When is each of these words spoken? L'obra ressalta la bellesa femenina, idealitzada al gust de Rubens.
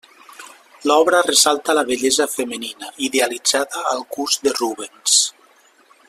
L'obra 0.91 1.19
ressalta 1.27 1.75
la 1.79 1.83
bellesa 1.91 2.27
femenina, 2.31 2.91
idealitzada 3.11 3.85
al 3.93 4.03
gust 4.17 4.49
de 4.49 4.55
Rubens. 4.61 5.21